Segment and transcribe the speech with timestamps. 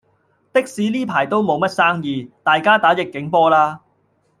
[0.51, 3.81] 的士呢排都無乜生意，大家打逆境波啦